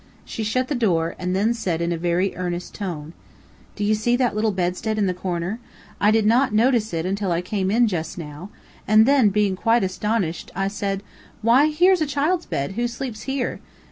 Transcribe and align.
She 0.25 0.43
shut 0.43 0.67
the 0.67 0.73
door, 0.73 1.13
and 1.19 1.35
then 1.35 1.53
said 1.53 1.79
in 1.79 1.91
a 1.91 1.95
very 1.99 2.35
earnest 2.35 2.73
tone: 2.73 3.13
"Do 3.75 3.83
you 3.83 3.93
see 3.93 4.15
that 4.15 4.33
little 4.33 4.49
bedstead 4.51 4.97
in 4.97 5.05
the 5.05 5.13
corner? 5.13 5.59
I 5.99 6.09
did 6.09 6.25
not 6.25 6.55
notice 6.55 6.91
it 6.91 7.05
until 7.05 7.31
I 7.31 7.41
came 7.43 7.69
in 7.69 7.87
just 7.87 8.17
now, 8.17 8.49
and 8.87 9.05
then, 9.05 9.29
being 9.29 9.55
quite 9.55 9.83
astonished, 9.83 10.49
I 10.55 10.69
said, 10.69 11.03
'Why 11.43 11.67
here's 11.69 12.01
a 12.01 12.07
child's 12.07 12.47
bed; 12.47 12.71
who 12.71 12.87
sleeps 12.87 13.29
here?' 13.29 13.59